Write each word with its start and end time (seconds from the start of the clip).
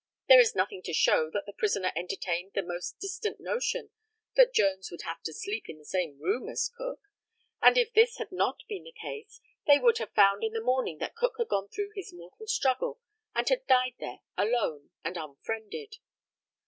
There 0.27 0.39
is 0.39 0.55
nothing 0.55 0.81
to 0.85 0.93
show 0.93 1.29
that 1.29 1.45
the 1.45 1.53
prisoner 1.53 1.91
entertained 1.95 2.53
the 2.55 2.63
most 2.63 2.97
distant 2.97 3.39
notion 3.39 3.91
that 4.33 4.51
Jones 4.51 4.89
would 4.89 5.03
have 5.03 5.21
to 5.21 5.31
sleep 5.31 5.69
in 5.69 5.77
the 5.77 5.85
same 5.85 6.17
room 6.19 6.49
as 6.49 6.71
Cook, 6.75 7.01
and 7.61 7.77
if 7.77 7.93
this 7.93 8.17
had 8.17 8.31
not 8.31 8.63
been 8.67 8.85
the 8.85 8.95
case, 8.99 9.39
they 9.67 9.77
would 9.77 9.99
have 9.99 10.15
found 10.15 10.43
in 10.43 10.53
the 10.53 10.59
morning 10.59 10.97
that 10.97 11.15
Cook 11.15 11.35
had 11.37 11.49
gone 11.49 11.67
through 11.69 11.91
his 11.93 12.13
mortal 12.13 12.47
struggle, 12.47 12.99
and 13.35 13.47
had 13.47 13.67
died 13.67 13.93
there 13.99 14.21
alone 14.39 14.89
and 15.03 15.17
unfriended. 15.17 15.97